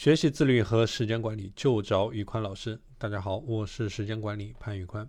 [0.00, 2.80] 学习自律和时间管理就找宇宽老师。
[2.96, 5.06] 大家好，我是时间管理潘宇宽。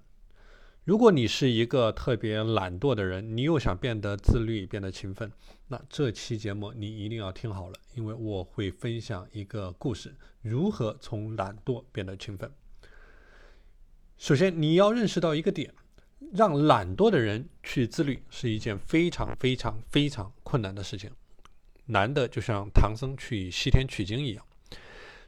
[0.84, 5.32] 如果你是一个特别懒惰的人，你又想变得自律、变得勤奋，
[5.70, 12.52] 那这期节目你一定要听好了，因为我会分享一个故事，如何从懒惰变得勤奋。
[14.18, 15.74] 首先，你要认识到一个点，
[16.34, 21.10] 让懒惰的人去自律是一件非常非常非常困难的事情，
[21.86, 24.46] 难的就像唐僧去西天取经一样。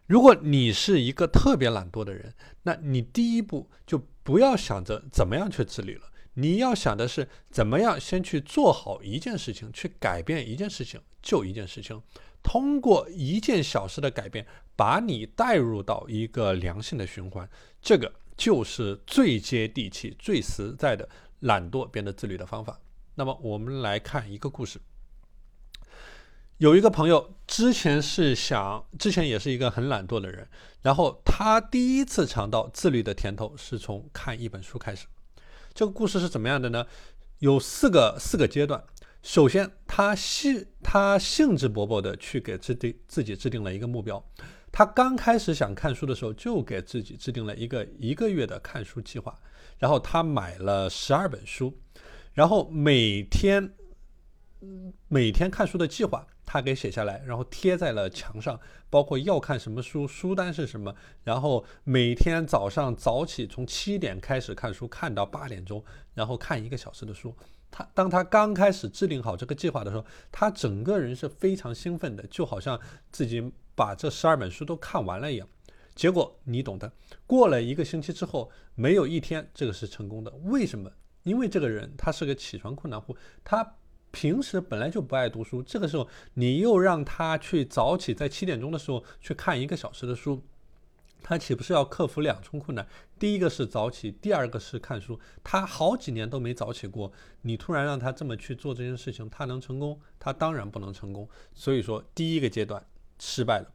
[0.06, 12.02] 如果你是一个特别懒惰的人，那你第一步就不要想着怎么样去自律了，你要想的是怎么样先去做好一件事情，去改变一件事情，就一件事情，
[12.44, 17.50] 通过一件小事的改变，把你带入到一个良性的循环，
[17.82, 21.08] 这个就是最接地气、最实在的
[21.40, 22.78] 懒惰变得自律的方法。
[23.16, 24.80] 那么我们来看一个故事。
[26.64, 30.48] 有一个朋友之前是想，之前也是一个很懒惰的人，
[30.82, 35.06] 然后他第一次尝到自律的甜头是从看一本书开始。
[35.74, 36.86] 这个故事是怎么样的呢？
[37.40, 38.82] 有四个四个阶段。
[39.22, 44.26] 首先，他兴他兴致勃勃的去给制定自己制定了一个目标。
[44.72, 49.38] 他刚开始想看书的时候，就给自己制定了一个一个月的看书计划。
[49.80, 51.78] 然后他买了十二本书，
[52.32, 53.74] 然后每天
[55.08, 56.26] 每天看书的计划。
[56.46, 65.84] 他给写下来，然后贴在了墙上，包括要看什么书，书单是什么，然后每天早上早起从七点开始看书，看到八点钟，
[66.14, 67.34] 然后看一个小时的书。
[67.72, 75.48] 他当他刚开始制定好这个计划的时候，他整个人是非常兴奋的，就好像自己把这十二本书都看完了一样。
[75.96, 76.92] 结果你懂的，
[77.26, 80.32] 过了一个星期之后，没有一天这个是成功的。
[80.44, 80.92] 为什么？
[81.24, 83.76] 因为这个人他是个起床困难户，他。
[84.14, 90.40] 平时本来就不爱读书，这个时候你又让他去早起，在七点钟的时候去看一个小时的书，
[91.24, 92.88] 他岂不是要克服两重困难？
[93.18, 95.20] 第一个是早起，第二个是看书。
[95.44, 97.12] 他好几年都没早起过，
[97.42, 100.00] 你突然让他这么去做这件事情，他能成功？
[100.20, 101.28] 他当然不能成功。
[101.56, 102.86] 所以说，第一个阶段
[103.18, 103.72] 失败了。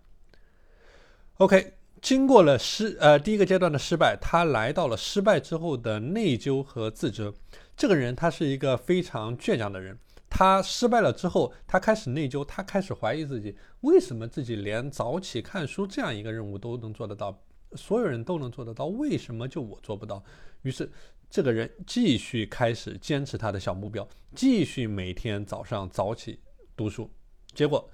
[1.38, 7.34] OK，经过了失呃第一个阶段的失败，他来到了失败之后的内疚和自责。
[7.76, 9.98] 这个人他是一个非常倔强的人。
[10.38, 20.22] 他失败了之后，他开始内疚，他开始怀疑自己，为什么自己连早起看书这样一个任务都能做得到，所有人都能做得到，为什么就我做不到？
[20.62, 20.88] 于是，
[21.28, 26.38] 这个人继续开始坚持他的小目标，继续每天早上早起
[26.76, 27.10] 读书。
[27.52, 27.90] 结果，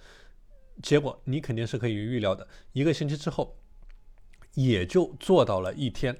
[0.82, 3.56] 结果你肯定是可以预料的，一个星期之后，
[4.53, 6.15] 也就做到了一天。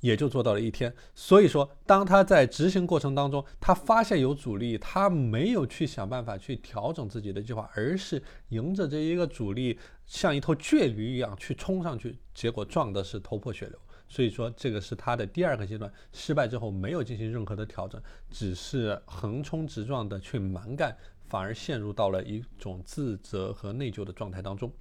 [0.00, 13.78] 也就做到了一天，所以说，当他在执行过程当中，他发现有阻力，他没有去想办法去调整自己的计划，而是迎着这一个阻力，像一头倔驴一样去冲上去，结果撞的是头破血流。
[14.08, 24.72] 所以说，这个是他的第二个阶段，失败之后没有进行任何的调整，只是横冲直撞的去蛮干，反而陷入到了一种自责和内疚的状态当中。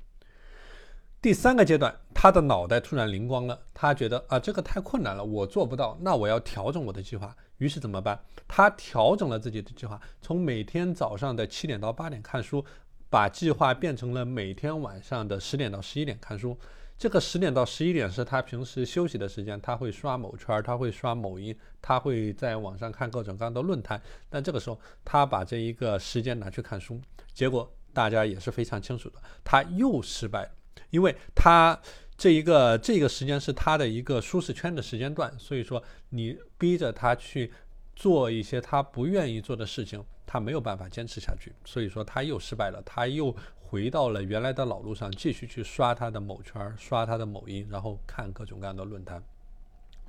[1.19, 7.37] 第三个阶段，他的脑袋突然灵光了，他觉得啊，这个太困难了，我做不到，那我要调整我的计划。
[7.59, 8.19] 于是怎么办？
[8.47, 12.65] 他调整了自己的计划，从每天早上的七点到八点看书，
[13.07, 16.57] 把计划变成了每天晚上的十点到十一点看书。
[16.97, 24.01] 这个十点到十一点是他平时休息的时间，他会刷某圈，他会刷某音，他会在网上看各种各样的论坛。
[24.27, 26.99] 但这个时候，他把这一个时间拿去看书，
[27.31, 30.49] 结果大家也是非常清楚的，他又失败了。
[30.89, 31.77] 因为他
[32.17, 37.51] 这一个这个时间是他的一个舒适圈的时间段，所以说你逼着他去
[37.95, 49.23] 做一些他不愿意做的事情，他没有办法坚持下去，所以说他又失败了，他又回到了原来的老路上，继续去刷他的某圈，刷他的某音，然后看各种各样的论坛。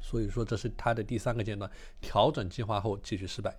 [0.01, 1.71] 所以说这是他的第三个阶段，
[2.01, 3.55] 调整计划后继续失败。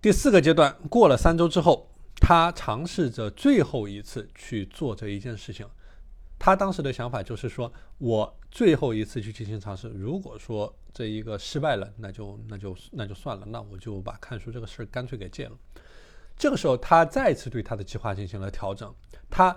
[0.00, 1.88] 第四个阶段过了三周之后，
[2.20, 5.66] 他尝试着最后一次去做这一件事情。
[6.44, 15.56] 他当时的想法就是说，我最后一次去进行尝试，如果说这一个失败了，那就那就那就算了，那我就把看书这个事儿干脆给戒了。
[16.36, 18.94] 这个时候，他再次对他的计划进行了调整，
[19.30, 19.56] 他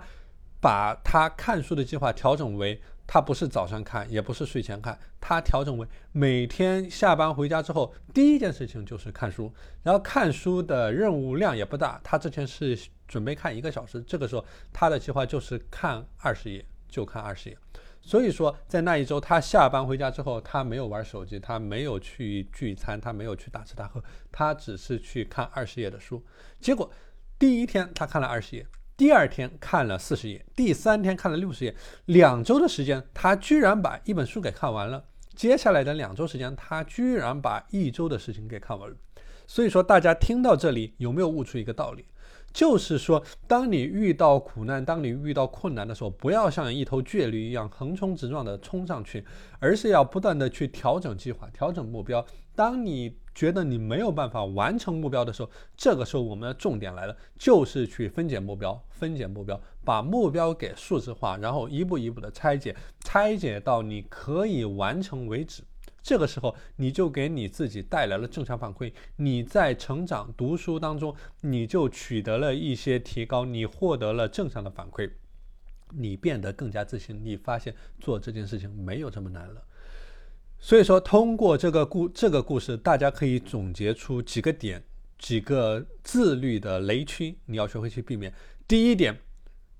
[0.62, 9.52] 把他看书的计划调整为，他不是早上看，也不是睡前看，他调整为每天下班回家之后第一件事情就是看书，
[9.82, 14.42] 然后看书的任务量也不大，他之前是准备看一个小时，这个时候
[14.72, 16.64] 他的计划就是看二十页。
[16.88, 17.58] 就看二十页，
[18.00, 24.02] 所以说在那一周，他下班回家之后，他没有玩手机，他没有去聚餐，他没有去大吃大喝，
[24.32, 26.24] 他只是去看二十页的书。
[26.60, 26.90] 结果
[27.38, 31.74] 第一天他看了二十页，第二天看了四十页，第三天看了六十页，
[32.06, 35.04] 两周的时间，他居然把一本书给看完了。
[35.36, 38.96] 接下来的两周时间，他居然把一周的事情给看完了。
[39.46, 42.06] 所以说，大家听到这里有没有悟出一个道理？
[42.52, 49.24] 就是说，当你遇到苦难，当你遇到困难的时候，不要像一头倔驴一样横冲直撞地冲上去，
[49.60, 52.24] 而是要不断地去调整计划、调整目标。
[52.56, 62.74] 当你觉得你没有办法完成目标的时候，这个时候我们的重点来了，就是去分解目标，分解目标，把目标给数字化，然后一步一步的拆解，
[63.04, 65.62] 拆解到你可以完成为止。
[66.08, 68.90] 这个时候，你就给你自己带来了正向反馈。
[69.16, 75.10] 你在成长、读书当中，你就取得了一些提高，你获得了正向的反馈，
[75.90, 77.22] 你变得更加自信。
[77.22, 79.62] 你发现做这件事情没有这么难了。
[80.58, 84.82] 所以说，通过这个故这个故事，大家可以总结出几个点，
[85.18, 88.32] 几个自律的雷区，你要学会去避免。
[88.66, 89.14] 第一点，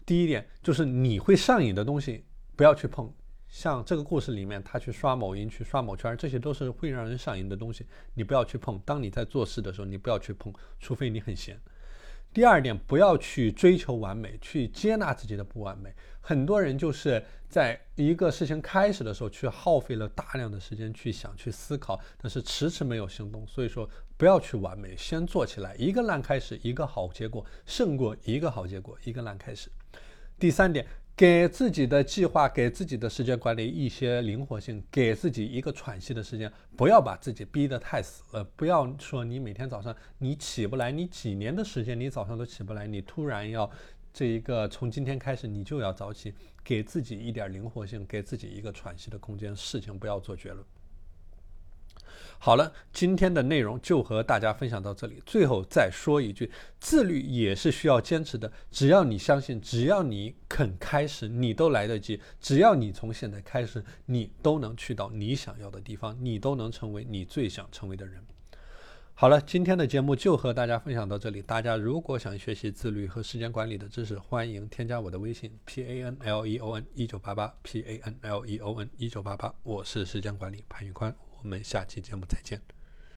[0.05, 3.11] 第一点就是你会上瘾的东西，不要去碰。
[3.49, 8.79] 像这个故事里面，他去刷某音、去刷某圈，这些都是会让人上瘾的东西，你不要去碰。
[8.85, 11.59] 当你在做事的时候，你不要去碰，除非你很闲。
[12.31, 15.95] 第二点，不要去追求完美，去接纳自己的不完美。
[16.21, 23.47] 很多人就是在一个事情开始的时候，去耗费了大量的时间去想、去思考，但是迟迟没有行动。
[23.47, 25.75] 所以说，不要去完美，先做起来。
[25.77, 29.71] 一个烂开始，一个好结果，胜过一个好结果，一个烂开始。
[30.39, 30.87] 第三点。
[31.19, 38.45] 给自己的计划，给自己的时间管理一些灵活性，给自己一个喘息的时间，不要把自己逼得太死了。
[38.55, 43.69] 不要说你每天早上你起不来，你几年的时间你早上都起不来，你突然要
[44.13, 46.33] 这一个从今天开始你就要早起，
[46.63, 50.65] 给自己一点灵活性，给自己一个喘息的空间，事情不要做绝了。
[52.41, 55.21] 好了，今天的内容就和大家分享到这里。
[55.27, 58.51] 最后再说一句，自律也是需要坚持的。
[58.71, 62.21] 只要你相信，只要你肯开始，你都来得及。
[62.41, 68.25] 只要你从现在开始，你都能去到你想要的地方，你都能成为你最想成为的人。
[69.15, 71.43] 好了，今天的节目就和大家分享到这里。
[71.43, 78.89] 大家如果想学习自律和时间管理的知识，欢迎添加我的微信 p a n l e o n 一九八八 p a n l e o n
[78.97, 81.13] 一九八八，我是时间管理潘玉宽。
[81.43, 82.78] 我们下期节目再见。